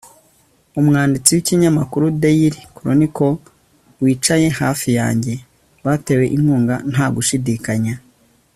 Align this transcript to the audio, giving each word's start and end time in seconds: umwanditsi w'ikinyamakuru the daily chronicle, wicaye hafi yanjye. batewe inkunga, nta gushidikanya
umwanditsi 0.79 1.29
w'ikinyamakuru 1.35 2.05
the 2.09 2.17
daily 2.23 2.61
chronicle, 2.75 3.35
wicaye 4.03 4.47
hafi 4.59 4.89
yanjye. 4.99 5.33
batewe 5.83 6.25
inkunga, 6.35 6.75
nta 6.91 7.05
gushidikanya 7.15 7.93